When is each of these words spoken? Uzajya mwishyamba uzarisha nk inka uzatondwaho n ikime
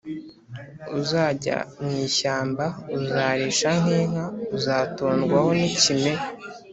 Uzajya 0.99 1.57
mwishyamba 1.83 2.65
uzarisha 2.97 3.69
nk 3.81 3.87
inka 3.99 4.25
uzatondwaho 4.57 5.49
n 5.59 5.61
ikime 5.71 6.13